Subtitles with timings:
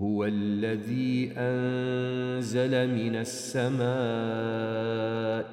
[0.00, 3.88] هو الذي أنزل من السماء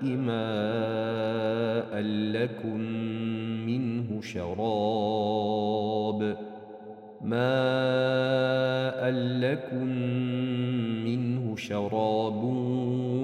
[0.06, 2.79] ماء لكم
[3.66, 5.55] منه شراب
[7.22, 9.09] ماء
[9.41, 9.88] لكم
[11.05, 12.44] منه شراب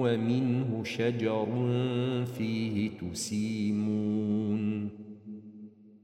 [0.00, 1.46] ومنه شجر
[2.38, 4.62] فيه تسيمون.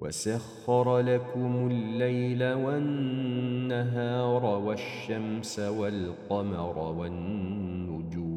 [0.00, 8.30] وسخر لكم الليل والنهار والشمس والقمر والنجوم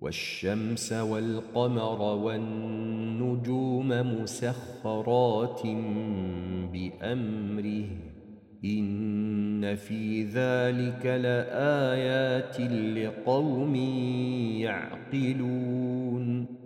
[0.00, 5.60] والشمس والقمر والنجوم مسخرات
[6.72, 7.86] بأمره.
[8.64, 13.74] إن في ذلك لآيات لقوم
[14.60, 16.61] يعقلون.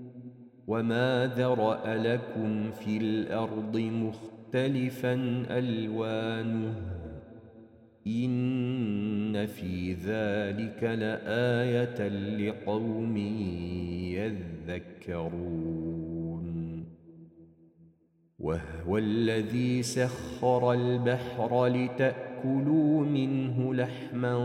[0.67, 5.15] وما ذرأ لكم في الأرض مختلفا
[5.51, 6.75] ألوانه
[8.07, 13.17] إن في ذلك لآية لقوم
[14.67, 15.77] يذكرون
[18.39, 21.67] وهو الذي سخر البحر
[22.47, 24.37] لتأكلوا منه لحما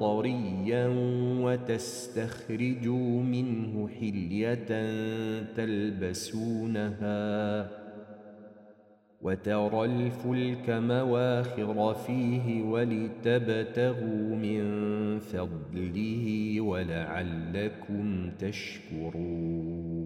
[0.00, 0.88] طريا
[1.40, 4.66] وتستخرجوا منه حلية
[5.56, 7.16] تلبسونها
[9.22, 20.05] وترى الفلك مواخر فيه ولتبتغوا من فضله ولعلكم تشكرون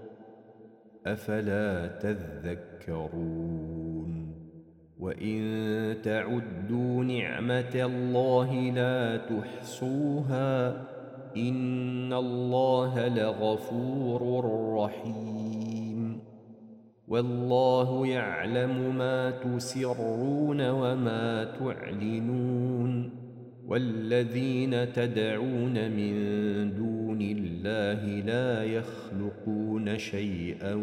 [1.07, 3.51] أفلا تذكرون
[4.99, 10.69] وإن تعدوا نعمة الله لا تحصوها
[11.37, 14.45] إن الله لغفور
[14.77, 16.19] رحيم
[17.07, 23.11] والله يعلم ما تسرون وما تعلنون
[23.67, 26.13] والذين تدعون من
[26.75, 29.60] دون الله لا يخلقون
[29.97, 30.73] شيئا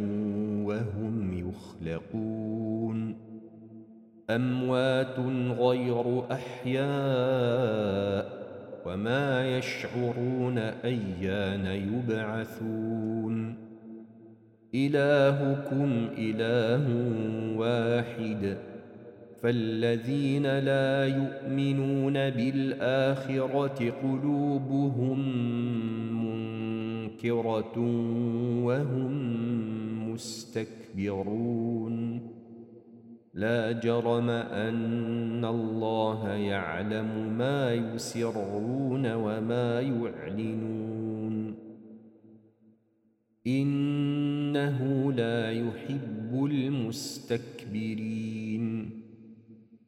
[0.64, 3.14] وهم يخلقون.
[4.30, 5.18] أموات
[5.58, 6.88] غير أحياء
[8.86, 13.54] وما يشعرون أيان يبعثون.
[14.74, 16.86] إلهكم إله
[17.58, 18.56] واحد
[19.42, 25.18] فالذين لا يؤمنون بالآخرة قلوبهم
[27.18, 27.78] منكرة
[28.64, 29.12] وهم
[30.12, 32.20] مستكبرون.
[33.34, 41.54] لا جرم أن الله يعلم ما يسرون وما يعلنون.
[43.46, 48.37] إنه لا يحب المستكبرين.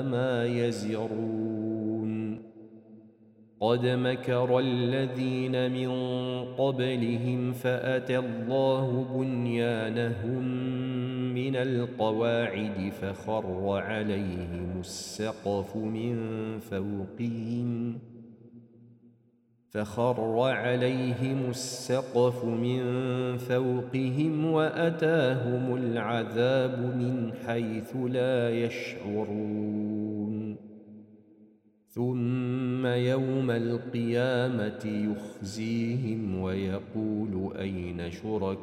[0.00, 1.72] ما يزرون.
[3.60, 5.90] قد مكر الذين من
[6.44, 10.44] قبلهم فأتى الله بنيانهم
[11.34, 16.16] من القواعد فخر عليهم السقف من
[16.58, 17.98] فوقهم.
[19.72, 22.82] فخر عليهم السقف من
[23.38, 30.56] فوقهم وأتاهم العذاب من حيث لا يشعرون.
[31.88, 38.62] ثم يوم القيامة يخزيهم ويقول أين شركائي؟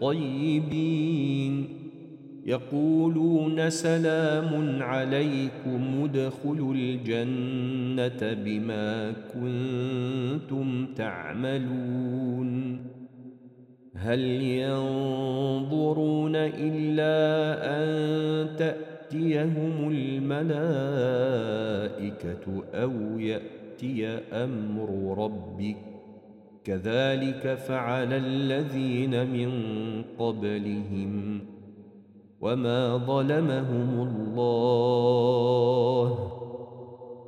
[0.00, 1.68] طيبين.
[2.46, 12.80] يقولون سلام عليكم ادخلوا الجنة بما كنتم تعملون.
[13.96, 17.12] هل ينظرون إلا
[17.64, 20.64] أن تأتي تأتيهم الملائكة
[22.74, 25.76] أو يأتي أمر ربك.
[26.64, 29.50] كذلك فعل الذين من
[30.18, 31.40] قبلهم.
[32.40, 34.62] وما ظلمهم الله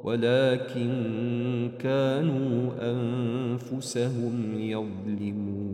[0.05, 5.74] ولكن كانوا أنفسهم يظلمون.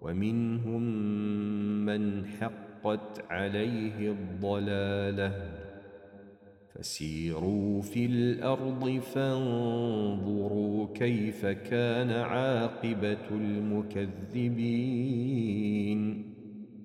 [0.00, 0.82] ومنهم
[1.86, 5.32] من حق حقت عليه الضلالة.
[6.74, 14.70] فسيروا في الأرض فانظروا كيف كان عاقبة المكذبين.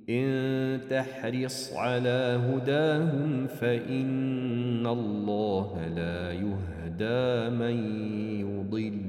[0.09, 7.77] إن تحرص على هداهم فإن الله لا يهدى من
[8.39, 9.01] يضل.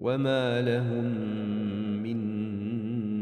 [0.00, 1.14] وما لهم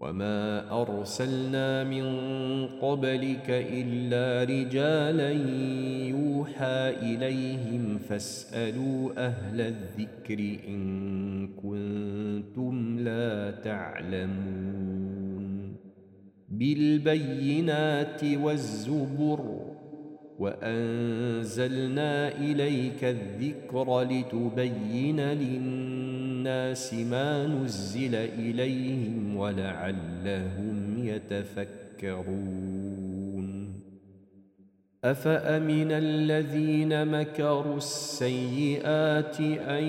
[0.00, 2.04] وما أرسلنا من
[2.66, 5.30] قبلك إلا رجالا
[6.08, 15.00] يوحى إليهم فاسألوا أهل الذكر إن كنتم لا تعلمون
[16.48, 19.60] بالبينات والزبر
[20.38, 26.19] وأنزلنا إليك الذكر لتبين للناس
[26.92, 32.70] ما نزل إليهم ولعلهم يتفكرون.
[35.04, 39.84] أفأمن الذين مكروا السيئات أن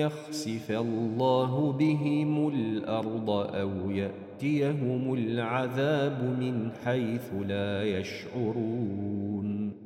[0.00, 9.85] يخسف الله بهم الأرض أو يأتيهم العذاب من حيث لا يشعرون؟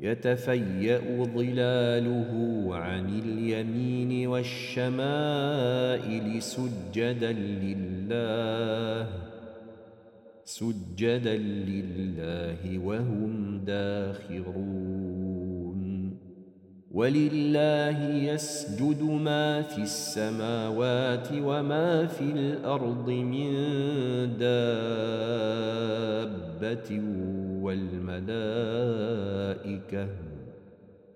[0.00, 2.30] يتفيأ ظلاله
[2.70, 4.82] عن اليمين والشمائل
[6.42, 9.06] سجدا لله
[10.44, 15.00] سجدا لله وهم داخرون.
[16.90, 23.50] ولله يسجد ما في السماوات وما في الأرض من
[26.60, 27.00] دابه
[27.62, 28.30] والملائكة.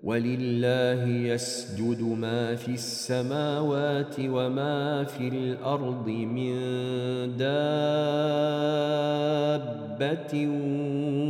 [0.02, 6.54] ولله يسجد ما في السماوات وما في الأرض من
[7.36, 7.54] دابة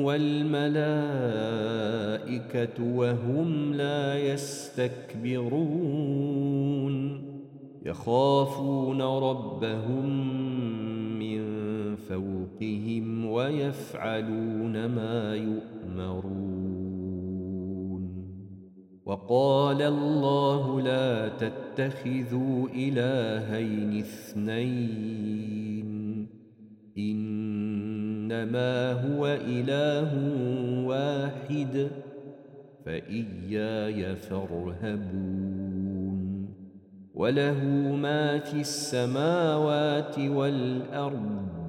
[0.04, 1.14] والملائكة
[2.94, 5.64] وهم لا يستكبرون.
[7.84, 10.53] يخافون ربهم
[12.08, 16.44] فوقهم ويفعلون ما يؤمرون.
[19.06, 25.88] وقال الله لا تتخذوا إلهين اثنين.
[26.98, 30.10] إنما هو إله
[30.86, 31.90] واحد
[32.84, 35.44] فإياي فارهبون.
[37.14, 37.64] وله
[38.02, 41.63] ما في السماوات والأرض.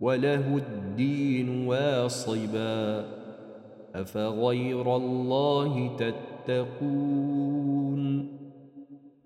[0.00, 3.04] وله الدين واصبا
[3.94, 7.60] أفغير الله تتقون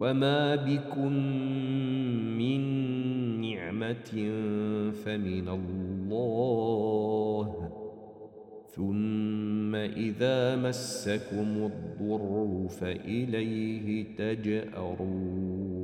[0.00, 1.12] وما بكم
[2.38, 2.60] من
[3.40, 4.10] نعمة
[5.04, 6.14] فمن الله
[8.66, 15.83] ثم إذا مسكم الضر فإليه تجأرون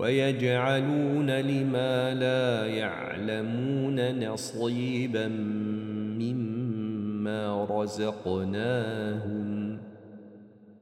[0.00, 5.28] ويجعلون لما لا يعلمون نصيبا
[6.18, 9.50] مما رزقناهم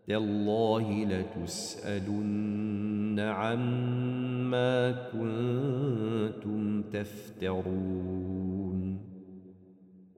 [0.06, 8.28] تالله لتسألن عما كنتم تفترون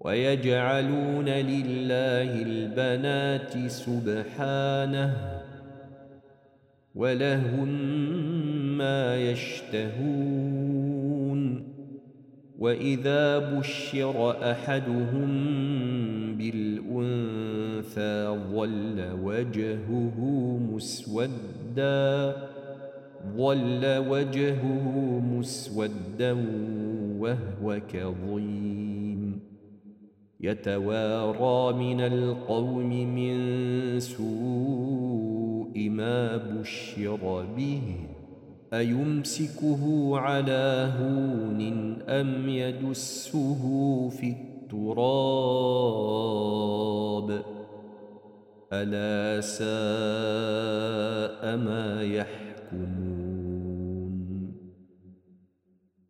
[0.01, 5.41] ويجعلون لله البنات سبحانه
[6.95, 7.69] ولهم
[8.81, 10.71] ما يشتهون
[12.59, 14.17] وإذا بشر
[14.51, 15.31] أحدهم
[16.37, 18.15] بالأنثى
[18.53, 20.19] ظل وجهه
[20.73, 22.37] مسودا
[23.37, 24.85] ظل وجهه
[25.21, 26.33] مسودا
[27.19, 29.41] وهو كظيم.
[30.41, 33.37] يتوارى من القوم من
[34.01, 38.10] سوء ما بشر به.
[38.75, 41.63] أيمسكه على هون
[42.09, 45.31] أم يدسه في التراب؟
[48.73, 49.67] ألا ساء
[51.57, 52.41] ما يحكمون.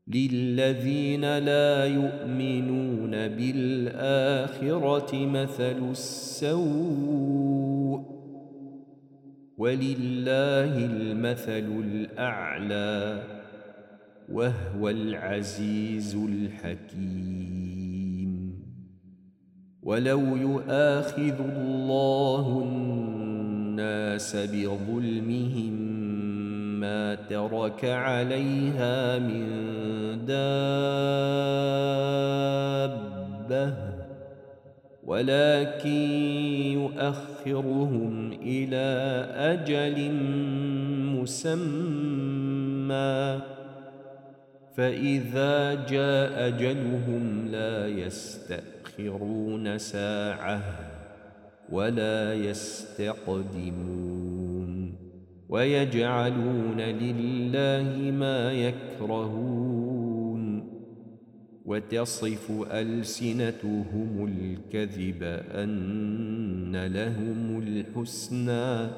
[0.08, 3.66] للذين لا يؤمنون بالآخرة
[5.26, 7.59] مثل السوء.
[9.60, 13.22] ولله المثل الأعلى
[14.32, 17.50] وهو العزيز الحكيم.
[19.82, 25.72] ولو يؤاخذ الله الناس بظلمهم
[26.80, 29.46] ما ترك عليها من
[30.26, 30.70] دابة
[35.10, 36.02] ولكن
[36.78, 38.88] يؤخرهم إلى
[39.34, 40.12] أجل
[41.18, 41.60] مسمى.
[44.76, 50.62] فإذا جاء أجلهم لا يستأخرون ساعة
[51.72, 53.80] ولا يستقدمون.
[55.48, 59.69] ويجعلون لله ما يكرهون.
[61.70, 65.22] وتصف ألسنتهم الكذب
[65.54, 68.90] أن لهم الحسنى.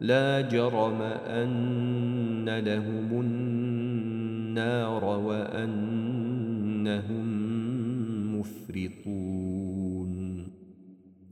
[0.00, 6.50] لا جرم أن لهم النار وأنهم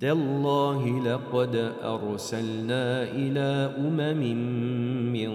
[0.01, 4.23] تالله لقد أرسلنا إلى أمم
[5.13, 5.31] من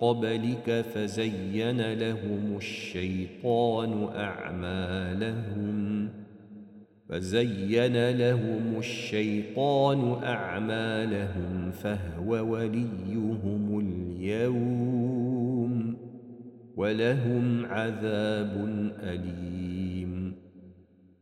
[0.00, 6.08] قبلك فزين لهم الشيطان أعمالهم
[7.08, 15.34] فزين لهم الشيطان أعمالهم فهو وليهم اليوم
[16.76, 18.68] ولهم عذاب
[19.02, 19.83] أليم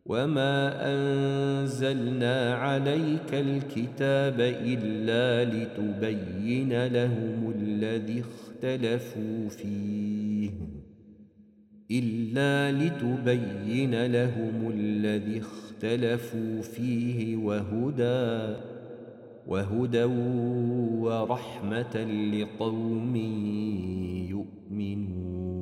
[0.06, 10.50] وما أنزلنا عليك الكتاب إلا لتبين لهم الذي اختلفوا فيه.
[11.90, 18.56] إلا لتبين لهم الذي اختلفوا فيه وهدى
[19.46, 20.04] وهدى
[21.00, 23.16] ورحمة لقوم
[24.30, 25.61] يؤمنون.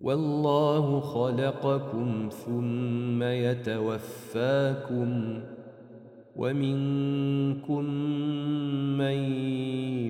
[0.00, 5.10] والله خلقكم ثم يتوفاكم
[6.36, 7.84] ومنكم
[8.98, 9.16] من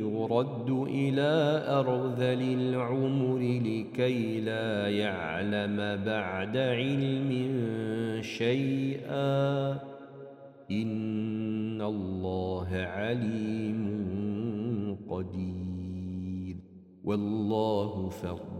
[0.01, 7.53] يرد إلى ارذل العمر لكي لا يعلم بعد علم
[8.23, 9.71] شيئا.
[10.71, 13.81] إن الله عليم
[15.11, 16.57] قدير.
[17.05, 18.60] والله فضل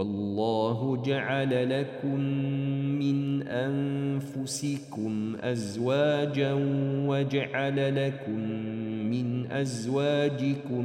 [0.00, 2.20] والله جعل لكم
[2.98, 6.54] من أنفسكم أزواجا
[7.06, 8.40] وجعل لكم
[9.10, 10.84] من أزواجكم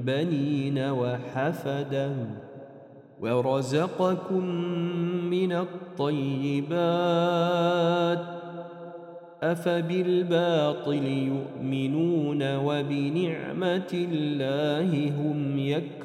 [0.00, 2.16] بنين وحفدا
[3.20, 4.44] ورزقكم
[5.30, 6.74] من الطيبات
[9.42, 16.04] أفبالباطل يؤمنون وبنعمة الله هم يكفرون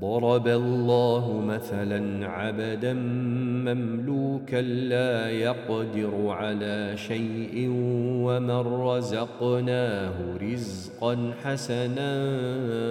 [0.00, 2.92] ضرب الله مثلا عبدا
[3.64, 7.68] مملوكا لا يقدر على شيء
[8.26, 12.12] ومن رزقناه رزقا حسنا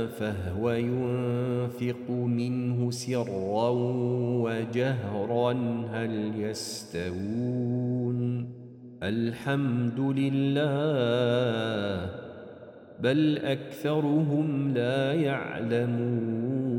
[0.08, 3.70] فهو ينفق منه سرا
[4.44, 5.52] وجهرا.
[5.91, 8.15] هل يستوون؟
[9.04, 10.65] الحمد لله
[13.00, 16.74] بل أكثرهم لا يعلمون.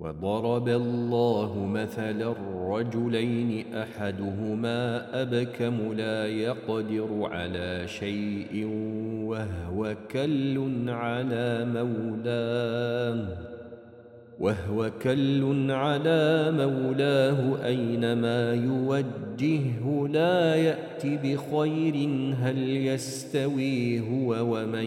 [0.00, 8.66] وضرب الله مثلا الرجلين أحدهما أبكم لا يقدر على شيء
[9.24, 13.28] وهو كل على مولاه
[14.40, 22.08] وهو كل على مولاه أينما يوجهه لا يات بخير
[22.40, 24.86] هل يستوي هو ومن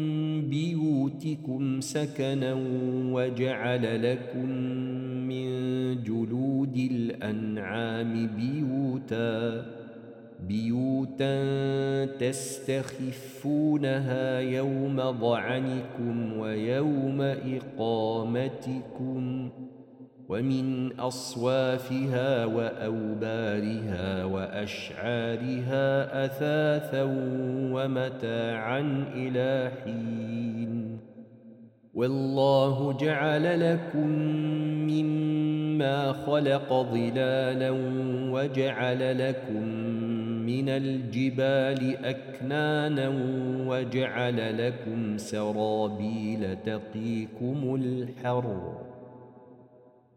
[0.51, 2.53] بيوتكم سكنا
[3.11, 4.49] وجعل لكم
[5.27, 5.47] من
[6.03, 9.81] جلود الأنعام بيوتاً
[10.47, 13.59] بيوتا تستخفونها
[14.39, 17.21] يوم ضعنكم ويوم
[17.81, 19.49] إقامتكم.
[20.31, 25.85] ومن أصوافها وأوبارها وأشعارها
[26.25, 27.03] أثاثا
[27.73, 30.97] ومتاعا إلى حين.
[31.93, 34.07] والله جعل لكم
[34.87, 37.71] مما خلق ظلالا
[38.31, 39.63] وجعل لكم
[40.45, 43.09] من الجبال أكنانا
[43.67, 48.90] وجعل لكم سرابيل تقيكم الحر.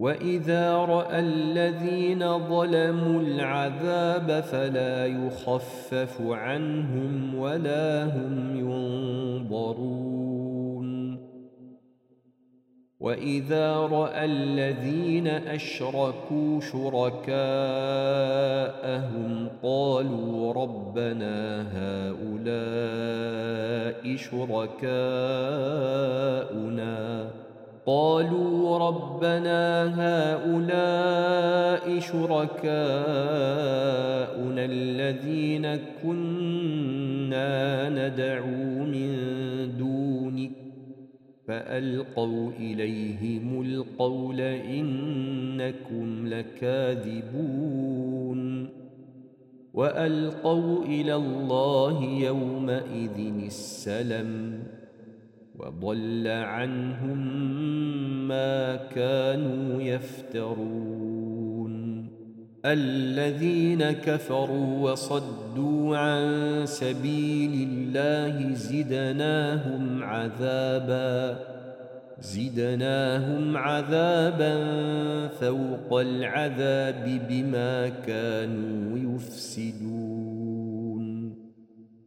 [0.00, 10.00] وإذا رأى الذين ظلموا العذاب فلا يخفف عنهم ولا هم ينظرون
[13.00, 17.40] واذا راى الذين اشركوا شركاءهم
[19.62, 22.60] قالوا ربنا هؤلاء
[24.16, 25.00] شركاؤنا
[27.86, 31.40] قالوا ربنا هؤلاء
[32.00, 32.60] شركاؤنا
[34.64, 39.10] الذين كنا ندعو من
[39.78, 40.50] دونك
[41.48, 47.80] فألقوا إليهم القول إنكم لكاذبون
[49.74, 54.62] وألقوا إلى الله يومئذ السلم
[55.60, 57.18] وضل عنهم
[58.28, 61.20] ما كانوا يفترون.
[62.64, 71.38] الذين كفروا وصدوا عن سبيل الله زدناهم عذابا
[72.20, 74.54] زدناهم عذابا
[75.28, 80.19] فوق العذاب بما كانوا يفسدون.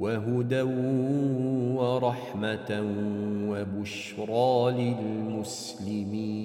[0.00, 0.62] وهدى
[1.76, 2.70] ورحمة
[3.50, 6.40] وبشرى للمسلمين.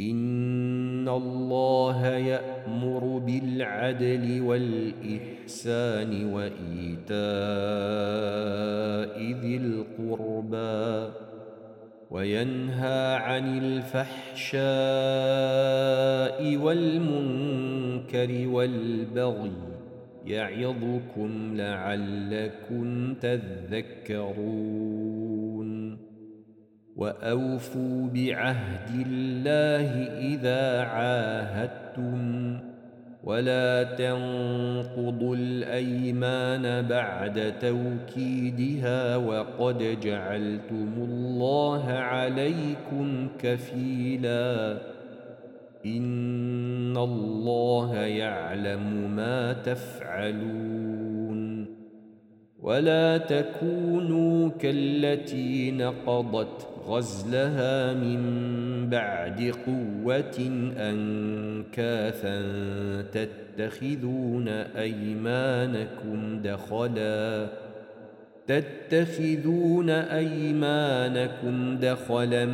[0.00, 7.18] إن الله يأمر بالعدل والإحسان وإيتاء
[9.42, 11.12] ذي القربى
[12.10, 14.56] وينهى عن الفحشاء
[16.56, 19.77] والمنكر والبغي
[20.28, 24.38] يعظكم لعلكم تذكرون.
[26.96, 32.58] وأوفوا بعهد الله إذا عاهدتم.
[33.24, 44.78] ولا تنقضوا الأيمان بعد توكيدها وقد جعلتم الله عليكم كفيلا.
[45.96, 50.98] إن الله يعلم ما تفعلون
[52.62, 58.20] ولا تكونوا كالتي نقضت غزلها من
[58.90, 60.38] بعد قوة
[60.76, 62.42] أنكاثا
[63.02, 67.48] تتخذون أيمانكم دخلا
[68.48, 72.44] تتخذون أيمانكم دخلا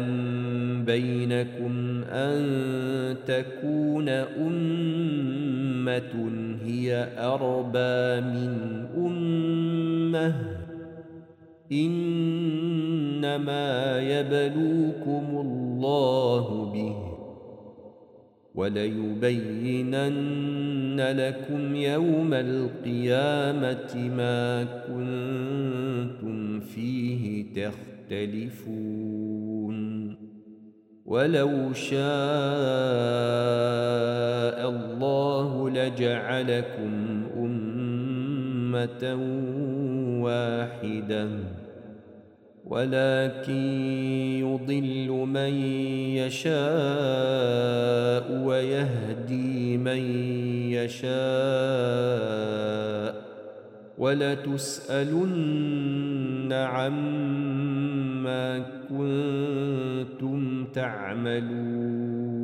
[0.86, 4.42] بينكم أن تكون أمة
[6.64, 10.34] هي أربى من أمة.
[11.72, 12.40] إنما
[14.00, 17.13] يبلوكم الله به.
[18.54, 20.14] وليبينن
[21.00, 28.94] لكم يوم القيامة ما كنتم فيه تختلفون.
[31.04, 32.00] ولو شاء
[34.70, 39.14] الله لجعلكم أمة
[40.22, 41.28] واحدة.
[42.66, 43.52] ولكن
[44.40, 45.54] يضل من
[46.16, 46.54] يشاء
[48.44, 49.98] ويهدي من
[50.72, 51.14] يشاء
[53.98, 55.52] ولتسألن
[56.52, 62.43] عما كنتم تعملون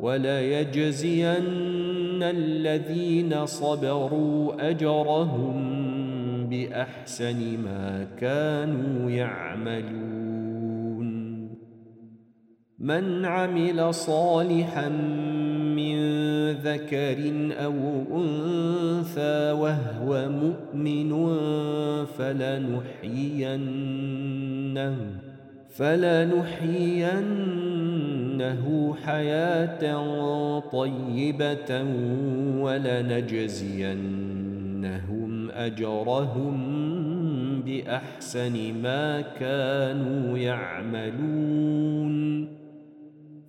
[0.00, 1.52] وليجزين
[2.22, 5.80] الذين صبروا أجرهم
[6.50, 10.20] بأحسن ما كانوا يعملون.
[12.78, 14.88] من عمل صالحا
[15.76, 15.96] من
[16.52, 17.32] ذكر
[17.64, 17.74] أو
[18.16, 21.10] أنثى وهو مؤمن
[22.04, 23.36] فلنحيينه
[25.68, 27.40] فلنحيينه
[29.04, 29.82] حياة
[30.60, 31.84] طيبة
[32.62, 33.50] ولنجزينهم
[35.50, 36.56] أجرهم
[37.62, 42.20] بأحسن ما كانوا يعملون.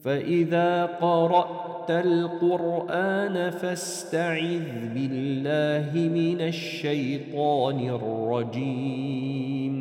[0.04, 9.81] فإذا قرأت القرآن فاستعذ بالله من الشيطان الرجيم.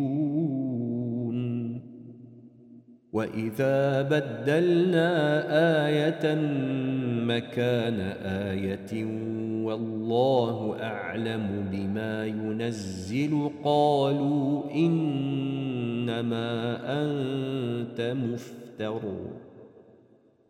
[3.13, 5.09] وإذا بدلنا
[5.87, 6.35] آية
[7.25, 9.05] مكان آية
[9.65, 16.49] والله أعلم بما ينزل قالوا إنما
[17.03, 19.01] أنت مفتر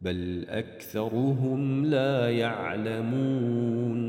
[0.02, 4.02] بل أكثرهم لا يعلمون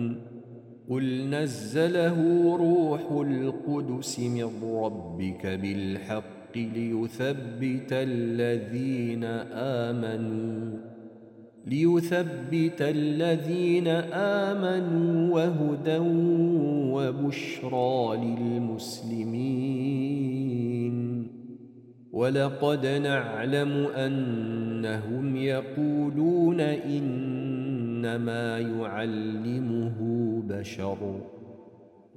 [0.90, 2.16] قل نزله
[2.57, 9.24] روح القدس من ربك بالحق ليثبت الذين
[9.55, 10.92] آمنوا
[11.66, 13.88] ليثبت الذين
[14.48, 15.98] آمنوا وهدى
[16.92, 19.62] وبشرى للمسلمين.
[22.12, 29.98] ولقد نعلم أنهم يقولون إنما يعلمه
[30.48, 31.20] بشر.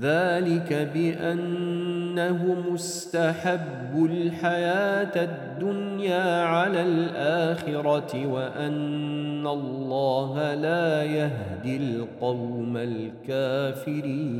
[0.00, 14.30] ذلك بأنهم استحبوا الحياة الدنيا على الآخرة وأن الله لا يهدي القوم الكافرين.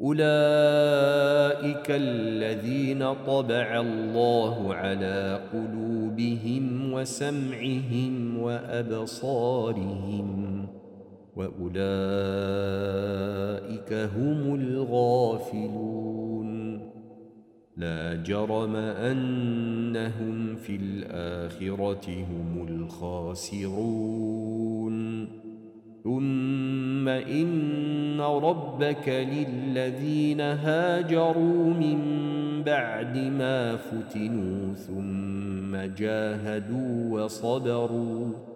[0.00, 10.26] أولئك الذين طبع الله على قلوبهم وسمعهم وأبصارهم
[11.36, 11.76] وأولئك
[13.92, 16.46] هم الغافلون.
[17.76, 23.96] لا جرم أنهم في الآخرة هم الخاسرون.
[26.04, 31.98] ثم إن ربك للذين هاجروا من
[32.62, 38.55] بعد ما فتنوا ثم جاهدوا وصبروا.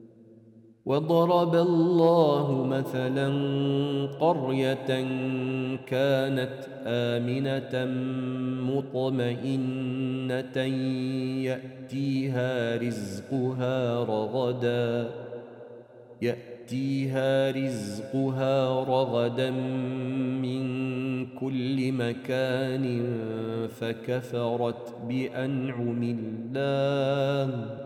[0.85, 3.27] وضرب الله مثلا
[4.19, 4.89] قرية
[5.87, 7.85] كانت آمنة
[8.71, 10.57] مطمئنة
[11.45, 15.09] يأتيها رزقها رغدا
[16.21, 19.51] يأتيها رزقها رغدا
[20.41, 20.61] من
[21.25, 23.05] كل مكان
[23.67, 27.77] فكفرت بأنعم الله.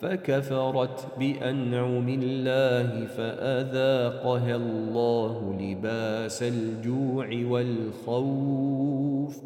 [0.00, 9.40] فكفرت بأنعم الله فأذاقها الله لباس الجوع والخوف.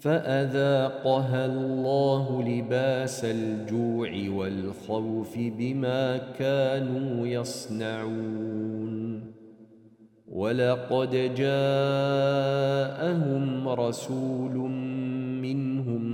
[0.00, 9.32] فأذاقها الله لباس الجوع والخوف بما كانوا يصنعون.
[10.28, 11.88] ولقد جاءهم
[13.68, 14.91] رسول منهم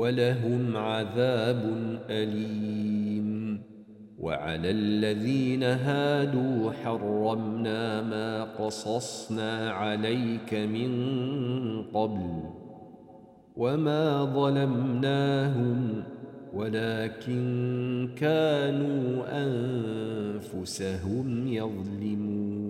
[0.00, 1.62] ولهم عذاب
[2.10, 3.60] أليم.
[4.18, 10.92] وعلى الذين هادوا حرمنا ما قصصنا عليك من
[11.82, 12.42] قبل
[13.56, 16.02] وما ظلمناهم
[16.54, 22.69] ولكن كانوا أنفسهم يظلمون.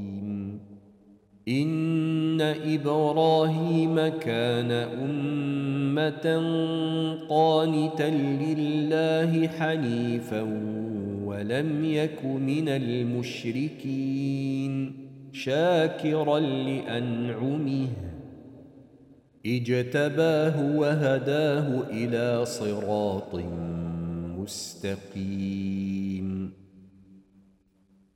[1.47, 6.25] إن إبراهيم كان أمة
[7.29, 8.09] قانتا
[8.53, 10.41] لله حنيفا
[11.25, 14.21] ولم يك من المشركين
[15.33, 17.87] شاكرا لأنعمه.
[19.45, 23.35] اجتباه وهداه إلى صراط
[24.37, 25.70] مستقيم.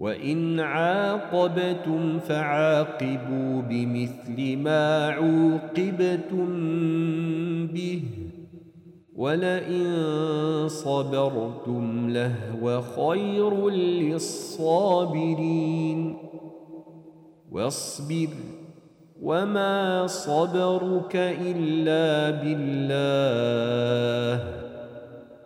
[0.00, 6.46] وإن عاقبتم فعاقبوا بمثل ما عوقبتم
[7.66, 8.02] به
[9.16, 9.84] ولئن
[10.68, 15.20] صبرتم لهو خير للصابرين.
[17.50, 18.28] واصبر
[19.22, 23.80] وما صبرك إلا بالله.